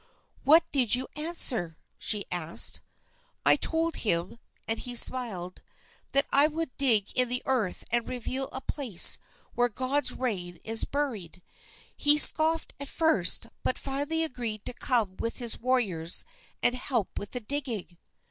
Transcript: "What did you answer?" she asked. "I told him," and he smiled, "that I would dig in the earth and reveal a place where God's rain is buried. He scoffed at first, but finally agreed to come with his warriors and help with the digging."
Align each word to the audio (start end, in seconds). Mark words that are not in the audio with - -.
"What 0.43 0.63
did 0.71 0.95
you 0.95 1.07
answer?" 1.15 1.77
she 1.99 2.25
asked. 2.31 2.81
"I 3.45 3.55
told 3.55 3.97
him," 3.97 4.39
and 4.67 4.79
he 4.79 4.95
smiled, 4.95 5.61
"that 6.13 6.25
I 6.33 6.47
would 6.47 6.75
dig 6.75 7.11
in 7.13 7.29
the 7.29 7.43
earth 7.45 7.83
and 7.91 8.09
reveal 8.09 8.49
a 8.51 8.61
place 8.61 9.19
where 9.53 9.69
God's 9.69 10.11
rain 10.13 10.55
is 10.63 10.85
buried. 10.85 11.43
He 11.95 12.17
scoffed 12.17 12.73
at 12.79 12.87
first, 12.87 13.45
but 13.61 13.77
finally 13.77 14.23
agreed 14.23 14.65
to 14.65 14.73
come 14.73 15.17
with 15.17 15.37
his 15.37 15.59
warriors 15.59 16.25
and 16.63 16.73
help 16.73 17.19
with 17.19 17.29
the 17.33 17.39
digging." 17.39 17.99